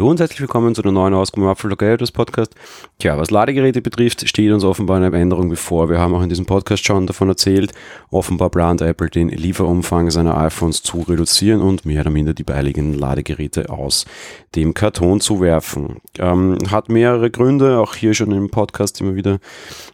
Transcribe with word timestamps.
Hallo 0.00 0.08
und 0.08 0.18
herzlich 0.18 0.40
willkommen 0.40 0.74
zu 0.74 0.82
einer 0.82 0.92
neuen 0.92 1.12
Ausgabe 1.12 1.42
im 1.42 1.50
Apfel 1.50 1.76
Gatos 1.76 2.10
Podcast. 2.10 2.54
Tja, 2.98 3.18
was 3.18 3.30
Ladegeräte 3.30 3.82
betrifft, 3.82 4.26
steht 4.26 4.50
uns 4.50 4.64
offenbar 4.64 4.96
eine 4.96 5.14
Änderung 5.14 5.50
bevor. 5.50 5.90
Wir 5.90 5.98
haben 5.98 6.14
auch 6.14 6.22
in 6.22 6.30
diesem 6.30 6.46
Podcast 6.46 6.86
schon 6.86 7.06
davon 7.06 7.28
erzählt. 7.28 7.74
Offenbar 8.10 8.48
plant 8.48 8.80
Apple 8.80 9.10
den 9.10 9.28
Lieferumfang 9.28 10.10
seiner 10.10 10.38
iPhones 10.38 10.82
zu 10.82 11.02
reduzieren 11.02 11.60
und 11.60 11.84
mehr 11.84 12.00
oder 12.00 12.08
minder 12.08 12.32
die 12.32 12.44
beiliegenden 12.44 12.98
Ladegeräte 12.98 13.68
aus 13.68 14.06
dem 14.56 14.72
Karton 14.72 15.20
zu 15.20 15.42
werfen. 15.42 16.00
Ähm, 16.18 16.56
hat 16.70 16.88
mehrere 16.88 17.30
Gründe, 17.30 17.78
auch 17.78 17.94
hier 17.94 18.14
schon 18.14 18.32
im 18.32 18.48
Podcast 18.48 19.02
immer 19.02 19.16
wieder 19.16 19.38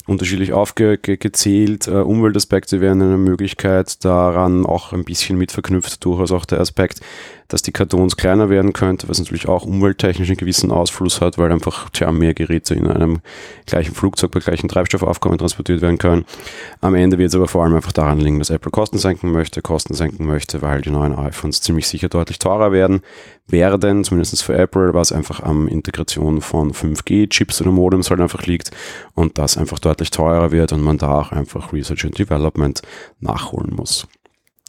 unterschiedlich 0.07 0.53
aufgezählt. 0.53 1.89
Äh, 1.89 1.91
Umweltaspekte 1.91 2.81
wären 2.81 3.03
eine 3.03 3.19
Möglichkeit, 3.19 4.05
daran 4.05 4.67
auch 4.67 4.93
ein 4.93 5.05
bisschen 5.05 5.37
mit 5.37 5.51
verknüpft, 5.51 6.05
durchaus 6.05 6.31
auch 6.31 6.45
der 6.45 6.61
Aspekt, 6.61 7.01
dass 7.49 7.63
die 7.63 7.73
Kartons 7.73 8.17
kleiner 8.17 8.51
werden 8.51 8.73
könnte, 8.73 9.09
was 9.09 9.19
natürlich 9.19 9.49
auch 9.49 9.67
umwelttechnisch 9.97 10.29
einen 10.29 10.37
gewissen 10.37 10.71
Ausfluss 10.71 11.21
hat, 11.21 11.39
weil 11.39 11.51
einfach 11.51 11.91
tja, 11.91 12.13
mehr 12.13 12.35
Geräte 12.35 12.75
in 12.75 12.87
einem 12.87 13.21
gleichen 13.67 13.95
Flugzeug 13.95 14.31
bei 14.31 14.41
gleichem 14.41 14.69
Treibstoffaufkommen 14.69 15.39
transportiert 15.39 15.81
werden 15.81 15.99
können. 15.99 16.25
Am 16.81 16.95
Ende 16.95 17.19
wird 17.19 17.31
es 17.31 17.35
aber 17.35 17.49
vor 17.49 17.65
allem 17.65 17.75
einfach 17.75 17.93
daran 17.93 18.21
liegen, 18.21 18.39
dass 18.39 18.51
Apple 18.51 18.71
Kosten 18.71 18.99
senken 18.99 19.33
möchte, 19.33 19.63
Kosten 19.63 19.95
senken 19.95 20.27
möchte, 20.27 20.63
weil 20.63 20.83
die 20.83 20.91
neuen 20.91 21.15
iPhones 21.15 21.61
ziemlich 21.63 21.89
sicher 21.89 22.09
deutlich 22.09 22.39
teurer 22.39 22.73
werden, 22.73 23.01
werden, 23.49 24.05
zumindest 24.05 24.43
für 24.43 24.57
Apple, 24.57 24.93
was 24.93 25.13
einfach 25.13 25.41
am 25.41 25.69
Integration 25.69 26.41
von 26.41 26.73
5G-Chips 26.73 27.63
oder 27.63 27.71
Modems 27.71 28.11
halt 28.11 28.21
einfach 28.21 28.45
liegt 28.47 28.71
und 29.15 29.39
das 29.39 29.57
einfach 29.57 29.79
deutlich 29.79 30.11
teurer 30.11 30.51
wird 30.51 30.73
und 30.73 30.83
man 30.83 30.99
da 30.99 31.21
auch 31.21 31.33
einfach 31.33 31.73
Research 31.73 32.05
and 32.05 32.19
Development 32.19 32.83
nachholen 33.21 33.75
muss. 33.75 34.07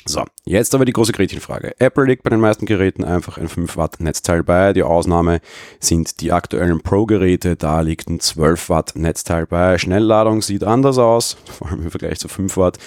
So, 0.08 0.24
jetzt 0.46 0.74
aber 0.74 0.86
die 0.86 0.94
große 0.94 1.12
Gretchenfrage. 1.12 1.76
Apple 1.80 2.06
legt 2.06 2.24
bei 2.24 2.30
den 2.30 2.40
meisten 2.40 2.66
Geräten 2.66 3.04
einfach 3.04 3.38
ein 3.38 3.50
5 3.50 3.76
Watt 3.76 4.00
Netzteil 4.00 4.42
bei. 4.42 4.72
Die 4.72 4.84
Ausnahme 4.84 5.42
sind 5.82 6.22
die 6.22 6.32
aktuellen 6.32 6.80
Pro-Geräte. 6.80 7.58
Da 7.58 7.82
liegt 7.82 8.10
ein 8.10 8.22
12 8.22 8.70
Watt 8.70 8.94
Netzteil 8.96 9.46
bei. 9.46 9.78
Schnellladung 9.78 10.42
sieht 10.42 10.64
anders 10.64 10.98
aus, 10.98 11.36
vor 11.46 11.68
allem 11.68 11.84
im 11.84 11.92
Vergleich 11.92 12.20
zu 12.20 12.30
5 12.30 12.56
Watt. 12.56 12.78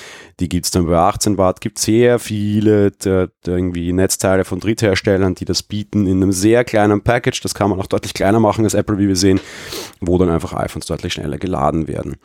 Die 0.40 0.48
gibt's 0.48 0.70
dann 0.70 0.86
bei 0.86 0.96
18 0.96 1.36
Watt. 1.36 1.60
Gibt 1.60 1.78
sehr 1.78 2.18
viele 2.18 2.90
der 2.90 3.28
irgendwie 3.46 3.92
Netzteile 3.92 4.46
von 4.46 4.58
Drittherstellern, 4.58 5.34
die 5.34 5.44
das 5.44 5.62
bieten 5.62 6.06
in 6.06 6.22
einem 6.22 6.32
sehr 6.32 6.64
kleinen 6.64 7.02
Package. 7.02 7.42
Das 7.42 7.52
kann 7.52 7.68
man 7.68 7.78
auch 7.80 7.86
deutlich 7.86 8.14
kleiner 8.14 8.40
machen 8.40 8.64
als 8.64 8.72
Apple, 8.72 8.96
wie 8.96 9.08
wir 9.08 9.16
sehen, 9.16 9.40
wo 10.00 10.16
dann 10.16 10.30
einfach 10.30 10.54
iPhones 10.54 10.86
deutlich 10.86 11.12
schneller 11.12 11.36
geladen 11.36 11.86
werden. 11.86 12.16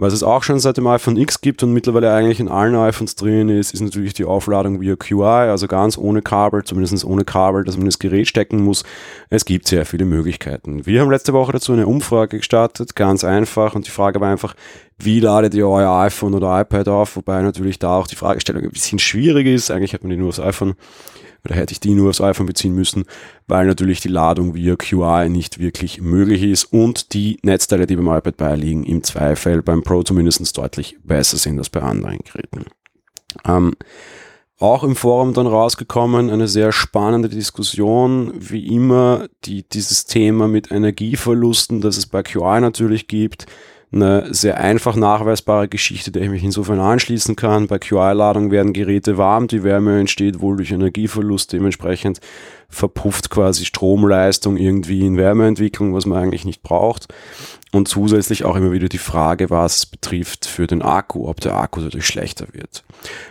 Was 0.00 0.14
es 0.14 0.22
auch 0.22 0.42
schon 0.42 0.58
seit 0.60 0.78
dem 0.78 0.86
iPhone 0.86 1.18
X 1.18 1.42
gibt 1.42 1.62
und 1.62 1.74
mittlerweile 1.74 2.10
eigentlich 2.12 2.40
in 2.40 2.48
allen 2.48 2.74
iPhones 2.74 3.16
drin 3.16 3.50
ist, 3.50 3.74
ist 3.74 3.82
natürlich 3.82 4.14
die 4.14 4.24
Aufladung 4.40 4.80
via 4.80 4.96
QI, 4.96 5.22
also 5.22 5.68
ganz 5.68 5.98
ohne 5.98 6.22
Kabel, 6.22 6.64
zumindest 6.64 7.04
ohne 7.04 7.24
Kabel, 7.24 7.62
dass 7.62 7.76
man 7.76 7.84
das 7.84 7.98
Gerät 7.98 8.26
stecken 8.26 8.64
muss. 8.64 8.84
Es 9.28 9.44
gibt 9.44 9.68
sehr 9.68 9.84
viele 9.84 10.06
Möglichkeiten. 10.06 10.86
Wir 10.86 11.02
haben 11.02 11.10
letzte 11.10 11.34
Woche 11.34 11.52
dazu 11.52 11.74
eine 11.74 11.86
Umfrage 11.86 12.38
gestartet, 12.38 12.96
ganz 12.96 13.22
einfach, 13.22 13.74
und 13.74 13.86
die 13.86 13.90
Frage 13.90 14.18
war 14.20 14.30
einfach, 14.30 14.54
wie 14.98 15.20
ladet 15.20 15.52
ihr 15.52 15.68
euer 15.68 15.92
iPhone 16.00 16.34
oder 16.34 16.58
iPad 16.58 16.88
auf? 16.88 17.16
Wobei 17.16 17.42
natürlich 17.42 17.78
da 17.78 17.96
auch 17.96 18.06
die 18.06 18.16
Fragestellung 18.16 18.62
ein 18.62 18.70
bisschen 18.70 18.98
schwierig 18.98 19.46
ist. 19.46 19.70
Eigentlich 19.70 19.92
hat 19.92 20.02
man 20.02 20.10
die 20.10 20.16
nur 20.16 20.28
aufs 20.28 20.40
iPhone 20.40 20.74
oder 21.44 21.54
hätte 21.54 21.72
ich 21.72 21.80
die 21.80 21.94
nur 21.94 22.10
aufs 22.10 22.20
iPhone 22.20 22.46
beziehen 22.46 22.74
müssen, 22.74 23.04
weil 23.46 23.66
natürlich 23.66 24.00
die 24.00 24.08
Ladung 24.08 24.54
via 24.54 24.76
QI 24.76 25.28
nicht 25.28 25.58
wirklich 25.58 26.00
möglich 26.00 26.42
ist 26.42 26.64
und 26.64 27.14
die 27.14 27.38
Netzteile, 27.42 27.86
die 27.86 27.96
beim 27.96 28.08
iPad 28.08 28.36
beiliegen, 28.36 28.84
im 28.84 29.02
Zweifel 29.02 29.62
beim 29.62 29.82
Pro 29.82 30.02
zumindest 30.02 30.56
deutlich 30.56 30.98
besser 31.02 31.36
sind 31.36 31.58
als 31.58 31.70
bei 31.70 31.80
anderen 31.80 32.18
Geräten. 32.18 32.66
Ähm, 33.46 33.74
auch 34.60 34.84
im 34.84 34.94
Forum 34.94 35.32
dann 35.32 35.46
rausgekommen, 35.46 36.30
eine 36.30 36.46
sehr 36.46 36.70
spannende 36.70 37.30
Diskussion, 37.30 38.32
wie 38.36 38.66
immer, 38.74 39.26
die, 39.44 39.62
dieses 39.62 40.04
Thema 40.04 40.48
mit 40.48 40.70
Energieverlusten, 40.70 41.80
das 41.80 41.96
es 41.96 42.06
bei 42.06 42.22
QI 42.22 42.60
natürlich 42.60 43.08
gibt, 43.08 43.46
eine 43.92 44.32
sehr 44.32 44.58
einfach 44.58 44.94
nachweisbare 44.94 45.68
Geschichte, 45.68 46.12
der 46.12 46.22
ich 46.22 46.30
mich 46.30 46.44
insofern 46.44 46.78
anschließen 46.78 47.34
kann. 47.34 47.66
Bei 47.66 47.80
QI-Ladung 47.80 48.52
werden 48.52 48.72
Geräte 48.72 49.18
warm, 49.18 49.48
die 49.48 49.64
Wärme 49.64 49.98
entsteht 49.98 50.40
wohl 50.40 50.56
durch 50.56 50.70
Energieverlust, 50.70 51.52
dementsprechend 51.52 52.20
verpufft 52.68 53.30
quasi 53.30 53.64
Stromleistung 53.64 54.56
irgendwie 54.56 55.04
in 55.04 55.16
Wärmeentwicklung, 55.16 55.92
was 55.92 56.06
man 56.06 56.22
eigentlich 56.22 56.44
nicht 56.44 56.62
braucht. 56.62 57.12
Und 57.72 57.88
zusätzlich 57.88 58.44
auch 58.44 58.56
immer 58.56 58.72
wieder 58.72 58.88
die 58.88 58.98
Frage, 58.98 59.50
was 59.50 59.86
betrifft 59.86 60.46
für 60.46 60.66
den 60.66 60.82
Akku, 60.82 61.28
ob 61.28 61.40
der 61.40 61.56
Akku 61.56 61.80
dadurch 61.80 62.06
schlechter 62.06 62.46
wird. 62.52 62.84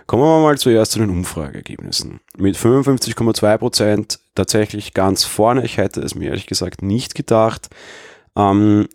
Kommen 0.08 0.24
wir 0.24 0.42
mal 0.42 0.58
zuerst 0.58 0.94
zu 0.94 1.00
den 1.00 1.10
Umfrageergebnissen. 1.10 2.20
Mit 2.38 2.58
55,2 2.58 3.58
Prozent 3.58 4.20
tatsächlich 4.36 4.94
ganz 4.94 5.24
vorne. 5.24 5.64
Ich 5.64 5.78
hätte 5.78 6.02
es 6.02 6.16
mir 6.16 6.30
ehrlich 6.30 6.48
gesagt 6.48 6.82
nicht 6.82 7.16
gedacht. 7.16 7.70
Ähm, 8.36 8.88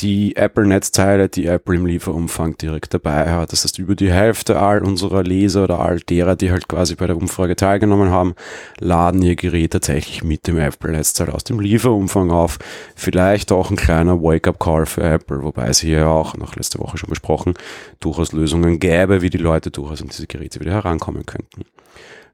die 0.00 0.36
Apple-Netzteile, 0.36 1.28
die 1.28 1.46
Apple 1.46 1.76
im 1.76 1.86
Lieferumfang 1.86 2.56
direkt 2.56 2.94
dabei 2.94 3.30
hat. 3.30 3.52
Das 3.52 3.64
heißt, 3.64 3.78
über 3.78 3.94
die 3.94 4.10
Hälfte 4.10 4.58
all 4.58 4.82
unserer 4.82 5.22
Leser 5.22 5.64
oder 5.64 5.80
all 5.80 6.00
derer, 6.00 6.34
die 6.34 6.50
halt 6.50 6.68
quasi 6.68 6.94
bei 6.94 7.06
der 7.06 7.16
Umfrage 7.16 7.56
teilgenommen 7.56 8.10
haben, 8.10 8.34
laden 8.80 9.22
ihr 9.22 9.36
Gerät 9.36 9.72
tatsächlich 9.72 10.24
mit 10.24 10.46
dem 10.46 10.58
Apple-Netzteil 10.58 11.30
aus 11.30 11.44
dem 11.44 11.60
Lieferumfang 11.60 12.30
auf. 12.30 12.58
Vielleicht 12.96 13.52
auch 13.52 13.70
ein 13.70 13.76
kleiner 13.76 14.22
Wake-up-Call 14.22 14.86
für 14.86 15.02
Apple, 15.02 15.42
wobei 15.42 15.68
es 15.68 15.80
hier 15.80 16.08
auch, 16.08 16.36
noch 16.36 16.56
letzte 16.56 16.78
Woche 16.78 16.96
schon 16.96 17.10
besprochen, 17.10 17.54
durchaus 18.00 18.32
Lösungen 18.32 18.78
gäbe, 18.78 19.20
wie 19.20 19.30
die 19.30 19.38
Leute 19.38 19.70
durchaus 19.70 20.00
an 20.00 20.08
diese 20.08 20.26
Geräte 20.26 20.60
wieder 20.60 20.72
herankommen 20.72 21.26
könnten. 21.26 21.64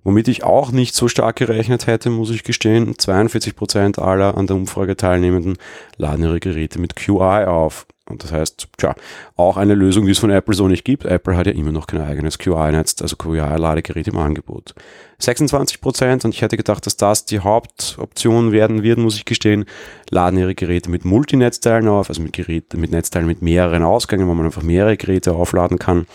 Womit 0.04 0.28
ich 0.28 0.44
auch 0.44 0.70
nicht 0.70 0.94
so 0.94 1.08
stark 1.08 1.36
gerechnet 1.36 1.86
hätte, 1.86 2.10
muss 2.10 2.30
ich 2.30 2.44
gestehen, 2.44 2.94
42% 2.94 4.00
aller 4.00 4.36
an 4.36 4.46
der 4.46 4.56
Umfrage 4.56 4.96
Teilnehmenden 4.96 5.58
laden 5.96 6.24
ihre 6.24 6.40
Geräte 6.40 6.78
mit 6.78 6.96
QI 6.96 7.44
auf. 7.46 7.86
Und 8.08 8.24
das 8.24 8.32
heißt, 8.32 8.68
tja, 8.78 8.94
auch 9.36 9.56
eine 9.56 9.74
Lösung, 9.74 10.06
die 10.06 10.12
es 10.12 10.18
von 10.18 10.30
Apple 10.30 10.54
so 10.54 10.66
nicht 10.66 10.84
gibt. 10.84 11.04
Apple 11.04 11.36
hat 11.36 11.46
ja 11.46 11.52
immer 11.52 11.72
noch 11.72 11.86
kein 11.86 12.00
eigenes 12.00 12.38
QI-Netz, 12.38 13.02
also 13.02 13.16
QI-Ladegerät 13.16 14.08
im 14.08 14.16
Angebot. 14.16 14.74
26% 15.20 16.24
und 16.24 16.34
ich 16.34 16.40
hätte 16.40 16.56
gedacht, 16.56 16.86
dass 16.86 16.96
das 16.96 17.26
die 17.26 17.40
Hauptoption 17.40 18.52
werden 18.52 18.82
wird, 18.82 18.98
muss 18.98 19.16
ich 19.16 19.24
gestehen, 19.24 19.66
laden 20.10 20.38
ihre 20.38 20.54
Geräte 20.54 20.90
mit 20.90 21.04
Multinetzteilen 21.04 21.88
auf, 21.88 22.08
also 22.08 22.22
mit 22.22 22.32
Geräten, 22.32 22.80
mit 22.80 22.92
Netzteilen 22.92 23.26
mit 23.26 23.42
mehreren 23.42 23.82
Ausgängen, 23.82 24.26
wo 24.26 24.34
man 24.34 24.46
einfach 24.46 24.62
mehrere 24.62 24.96
Geräte 24.96 25.34
aufladen 25.34 25.78
kann. 25.78 26.06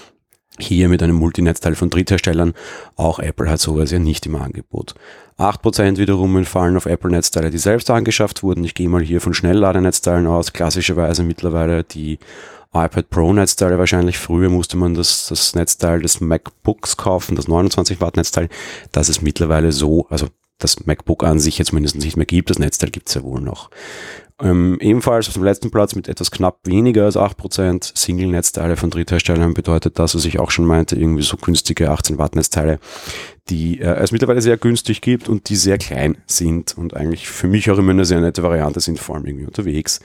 Hier 0.60 0.88
mit 0.88 1.02
einem 1.02 1.16
Multinetzteil 1.16 1.76
von 1.76 1.90
Drittherstellern. 1.90 2.54
Auch 2.96 3.20
Apple 3.20 3.50
hat 3.50 3.60
sowas 3.60 3.92
ja 3.92 4.00
nicht 4.00 4.26
im 4.28 4.36
Angebot. 4.36 4.94
8% 5.40 5.98
wiederum 5.98 6.38
entfallen 6.38 6.78
auf 6.78 6.86
Apple-Netzteile, 6.86 7.50
die 7.50 7.58
selbst 7.58 7.90
angeschafft 7.90 8.44
wurden. 8.44 8.64
Ich 8.64 8.76
gehe 8.76 8.88
mal 8.88 9.02
hier 9.02 9.20
von 9.20 9.34
Schnellladenetzteilen 9.34 10.28
aus. 10.28 10.54
Klassischerweise 10.54 11.24
mittlerweile 11.24 11.84
die 11.84 12.20
iPad 12.72 13.10
Pro 13.10 13.34
Netzteile 13.34 13.80
wahrscheinlich. 13.80 14.18
Früher 14.18 14.50
musste 14.50 14.78
man 14.78 14.94
das, 14.94 15.28
das 15.28 15.56
Netzteil 15.56 16.02
des 16.02 16.22
MacBooks 16.22 16.98
kaufen, 16.98 17.36
das 17.36 17.48
29 17.48 18.00
Watt 18.00 18.18
Netzteil. 18.18 18.50
Das 18.92 19.10
ist 19.10 19.22
mittlerweile 19.22 19.72
so, 19.72 20.08
also 20.10 20.28
das 20.60 20.86
MacBook 20.86 21.24
an 21.24 21.40
sich 21.40 21.58
jetzt 21.58 21.70
zumindest 21.70 21.96
nicht 21.98 22.18
mehr 22.18 22.26
gibt. 22.26 22.50
Das 22.50 22.60
Netzteil 22.60 22.90
gibt 22.90 23.10
es 23.10 23.16
ja 23.16 23.24
wohl 23.24 23.42
noch. 23.42 23.70
Ähm, 24.42 24.78
ebenfalls 24.82 25.28
auf 25.28 25.34
dem 25.34 25.44
letzten 25.44 25.70
Platz 25.70 25.96
mit 25.96 26.08
etwas 26.08 26.32
knapp 26.32 26.60
weniger 26.64 27.06
als 27.06 27.16
8% 27.16 27.92
Single-Netzteile 27.96 28.78
von 28.78 28.90
Drittherstellern 28.90 29.54
bedeutet 29.54 30.00
das, 30.00 30.16
was 30.16 30.26
ich 30.26 30.40
auch 30.40 30.50
schon 30.50 30.66
meinte, 30.66 30.96
irgendwie 30.96 31.22
so 31.22 31.38
günstige 31.38 31.92
18 31.92 32.18
Watt 32.18 32.36
Netzteile, 32.36 32.80
die 33.50 33.80
äh, 33.80 33.96
es 33.96 34.12
mittlerweile 34.12 34.42
sehr 34.42 34.58
günstig 34.58 35.02
gibt 35.02 35.30
und 35.30 35.50
die 35.50 35.56
sehr 35.56 35.78
klein 35.78 36.18
sind 36.26 36.76
und 36.78 36.96
eigentlich 36.96 37.28
für 37.28 37.48
mich 37.48 37.70
auch 37.70 37.78
immer 37.78 37.92
eine 37.92 38.06
sehr 38.06 38.22
nette 38.22 38.42
Variante 38.42 38.80
sind, 38.80 39.00
vor 39.00 39.16
allem 39.16 39.26
irgendwie 39.26 39.46
unterwegs. 39.46 40.00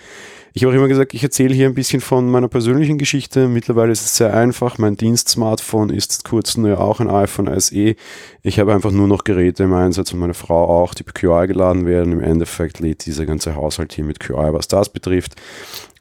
Ich 0.55 0.65
habe 0.65 0.73
auch 0.73 0.77
immer 0.79 0.89
gesagt, 0.89 1.15
ich 1.15 1.23
erzähle 1.23 1.55
hier 1.55 1.67
ein 1.67 1.75
bisschen 1.75 2.01
von 2.01 2.31
meiner 2.31 2.49
persönlichen 2.49 2.99
Geschichte. 2.99 3.49
Mittlerweile 3.49 3.93
ist 3.93 4.05
es 4.05 4.17
sehr 4.17 4.35
einfach. 4.35 4.79
Mein 4.79 4.97
Dienst-Smartphone 4.97 5.91
ist 5.91 6.25
kurz 6.25 6.56
nur 6.56 6.81
auch 6.81 7.00
ein 7.00 7.11
iPhone 7.11 7.49
SE. 7.61 7.95
Ich 8.43 8.59
habe 8.59 8.73
einfach 8.73 8.91
nur 8.91 9.09
noch 9.09 9.25
Geräte 9.25 9.65
im 9.65 9.75
Einsatz 9.75 10.12
und 10.12 10.21
meine 10.21 10.35
Frau 10.35 10.83
auch, 10.83 10.95
die 10.95 11.03
per 11.03 11.12
QI 11.12 11.47
geladen 11.47 11.87
werden. 11.87 12.12
Im 12.12 12.23
Endeffekt 12.23 12.81
lädt 12.81 13.06
dieser 13.06 13.27
ganze 13.27 13.55
Haushalt 13.55 13.93
hier 13.93 14.05
mit 14.05 14.21
QI, 14.21 14.53
was 14.53 14.69
das 14.69 14.89
betrifft 14.89 15.35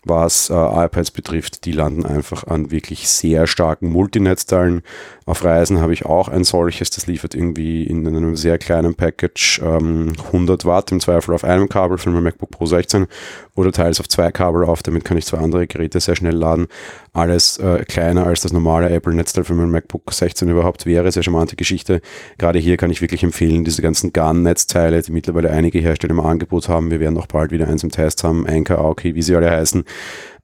was 0.10 0.50
äh, 0.50 0.54
iPads 0.54 1.12
betrifft, 1.12 1.66
die 1.66 1.72
landen 1.72 2.06
einfach 2.06 2.46
an 2.46 2.72
wirklich 2.72 3.10
sehr 3.10 3.48
starken 3.48 3.90
Multinetzteilen. 3.90 4.82
Auf 5.28 5.44
Reisen 5.44 5.82
habe 5.82 5.92
ich 5.92 6.06
auch 6.06 6.30
ein 6.30 6.46
solches, 6.46 6.90
das 6.90 7.06
liefert 7.06 7.36
irgendwie 7.36 7.84
in 7.84 8.08
einem 8.08 8.38
sehr 8.38 8.58
kleinen 8.58 8.96
Package 8.96 9.62
ähm, 9.62 10.14
100 10.28 10.64
Watt 10.64 10.94
im 10.94 11.02
Zweifel 11.02 11.36
auf 11.36 11.44
einem 11.44 11.68
Kabel 11.68 11.98
für 11.98 12.10
mein 12.12 12.24
MacBook 12.24 12.50
Pro 12.50 12.66
16 12.66 13.08
oder 13.54 13.74
teils 13.74 14.00
auf 14.00 14.08
zwei 14.08 14.32
Kabel 14.32 14.64
auf, 14.64 14.84
damit 14.84 15.04
kann 15.04 15.18
ich 15.18 15.26
zwei 15.26 15.40
andere 15.40 15.68
Geräte 15.68 16.00
sehr 16.00 16.16
schnell 16.16 16.34
laden. 16.34 16.68
Alles 17.12 17.58
äh, 17.58 17.84
kleiner 17.84 18.26
als 18.26 18.40
das 18.40 18.54
normale 18.54 18.90
Apple-Netzteil 18.90 19.44
für 19.44 19.54
mein 19.54 19.70
MacBook 19.70 20.14
16 20.14 20.48
überhaupt 20.48 20.86
wäre, 20.86 21.12
sehr 21.12 21.24
charmante 21.24 21.58
Geschichte. 21.58 22.00
Gerade 22.38 22.60
hier 22.60 22.78
kann 22.78 22.90
ich 22.90 23.02
wirklich 23.02 23.24
empfehlen, 23.24 23.66
diese 23.66 23.82
ganzen 23.82 24.14
GAN-Netzteile, 24.14 25.02
die 25.02 25.12
mittlerweile 25.12 25.50
einige 25.52 25.80
Hersteller 25.80 26.14
im 26.14 26.22
Angebot 26.22 26.70
haben, 26.70 26.90
wir 26.90 27.02
werden 27.02 27.18
auch 27.18 27.28
bald 27.28 27.52
wieder 27.52 27.68
eins 27.68 27.84
im 27.84 27.92
Test 27.92 28.24
haben, 28.24 28.48
Anker, 28.48 28.86
okay, 28.86 29.14
wie 29.14 29.22
sie 29.22 29.36
alle 29.36 29.52
heißen, 29.52 29.84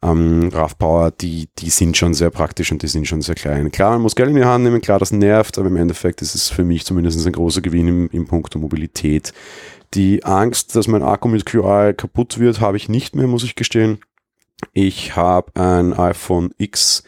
ähm, 0.03 0.49
RAV 0.51 0.77
Power, 0.77 1.11
die, 1.11 1.47
die 1.57 1.69
sind 1.69 1.97
schon 1.97 2.13
sehr 2.13 2.29
praktisch 2.29 2.71
und 2.71 2.81
die 2.83 2.87
sind 2.87 3.07
schon 3.07 3.21
sehr 3.21 3.35
klein. 3.35 3.71
Klar, 3.71 3.91
man 3.91 4.01
muss 4.01 4.15
Geld 4.15 4.29
in 4.29 4.35
die 4.35 4.43
Hand 4.43 4.63
nehmen, 4.63 4.81
klar, 4.81 4.99
das 4.99 5.11
nervt, 5.11 5.57
aber 5.57 5.67
im 5.67 5.77
Endeffekt 5.77 6.21
ist 6.21 6.35
es 6.35 6.49
für 6.49 6.63
mich 6.63 6.85
zumindest 6.85 7.25
ein 7.25 7.31
großer 7.33 7.61
Gewinn 7.61 7.87
im, 7.87 8.09
im 8.11 8.27
Punkt 8.27 8.55
Mobilität, 8.55 9.33
Die 9.93 10.23
Angst, 10.25 10.75
dass 10.75 10.87
mein 10.87 11.03
Akku 11.03 11.27
mit 11.27 11.45
QI 11.45 11.93
kaputt 11.95 12.39
wird, 12.39 12.59
habe 12.59 12.77
ich 12.77 12.89
nicht 12.89 13.15
mehr, 13.15 13.27
muss 13.27 13.43
ich 13.43 13.55
gestehen. 13.55 13.99
Ich 14.73 15.15
habe 15.15 15.51
ein 15.59 15.93
iPhone 15.93 16.51
X 16.57 17.03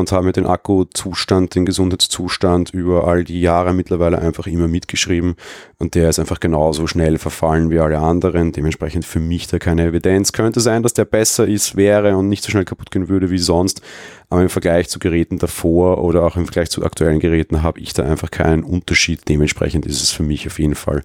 und 0.00 0.12
habe 0.12 0.26
mir 0.26 0.32
den 0.32 0.46
Akkuzustand, 0.46 1.54
den 1.54 1.64
Gesundheitszustand 1.64 2.70
über 2.74 3.06
all 3.06 3.24
die 3.24 3.40
Jahre 3.40 3.72
mittlerweile 3.72 4.18
einfach 4.18 4.46
immer 4.46 4.66
mitgeschrieben 4.66 5.36
und 5.78 5.94
der 5.94 6.10
ist 6.10 6.18
einfach 6.18 6.40
genauso 6.40 6.86
schnell 6.86 7.18
verfallen 7.18 7.70
wie 7.70 7.78
alle 7.78 7.98
anderen. 8.00 8.52
Dementsprechend 8.52 9.04
für 9.04 9.20
mich 9.20 9.46
da 9.46 9.58
keine 9.58 9.86
Evidenz. 9.86 10.32
Könnte 10.32 10.60
sein, 10.60 10.82
dass 10.82 10.94
der 10.94 11.04
besser 11.04 11.46
ist, 11.46 11.76
wäre 11.76 12.16
und 12.16 12.28
nicht 12.28 12.44
so 12.44 12.50
schnell 12.50 12.64
kaputt 12.64 12.90
gehen 12.90 13.08
würde 13.08 13.30
wie 13.30 13.38
sonst, 13.38 13.80
aber 14.28 14.42
im 14.42 14.48
Vergleich 14.48 14.88
zu 14.88 14.98
Geräten 14.98 15.38
davor 15.38 16.04
oder 16.04 16.22
auch 16.24 16.36
im 16.36 16.44
Vergleich 16.44 16.70
zu 16.70 16.84
aktuellen 16.84 17.18
Geräten 17.18 17.62
habe 17.62 17.80
ich 17.80 17.92
da 17.92 18.04
einfach 18.04 18.30
keinen 18.30 18.62
Unterschied. 18.62 19.28
Dementsprechend 19.28 19.86
ist 19.86 20.02
es 20.02 20.10
für 20.10 20.22
mich 20.22 20.46
auf 20.46 20.58
jeden 20.58 20.74
Fall 20.74 21.02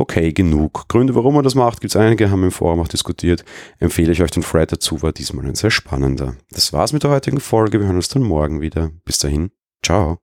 okay 0.00 0.32
genug. 0.32 0.88
Gründe, 0.88 1.14
warum 1.14 1.34
man 1.34 1.44
das 1.44 1.54
macht, 1.54 1.80
gibt 1.80 1.94
es 1.94 2.00
einige, 2.00 2.30
haben 2.30 2.40
wir 2.40 2.46
im 2.46 2.52
Forum 2.52 2.80
auch 2.80 2.88
diskutiert. 2.88 3.44
Empfehle 3.78 4.12
ich 4.12 4.22
euch 4.22 4.30
den 4.30 4.42
Thread 4.42 4.72
dazu, 4.72 5.02
war 5.02 5.12
diesmal 5.12 5.46
ein 5.46 5.54
sehr 5.54 5.70
spannender. 5.70 6.34
Das 6.50 6.72
war's 6.72 6.92
mit 6.92 7.02
der 7.02 7.10
heutigen 7.10 7.40
Folge. 7.40 7.80
Wir 7.80 7.86
hören 7.86 7.96
uns 7.96 8.08
dann 8.08 8.22
morgen 8.30 8.60
wieder. 8.62 8.90
Bis 9.04 9.18
dahin, 9.18 9.50
ciao. 9.82 10.18